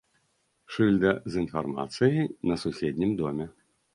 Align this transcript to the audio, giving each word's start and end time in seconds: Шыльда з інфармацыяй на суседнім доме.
Шыльда 0.77 1.11
з 1.33 1.43
інфармацыяй 1.43 2.25
на 2.53 2.57
суседнім 2.63 3.13
доме. 3.23 3.45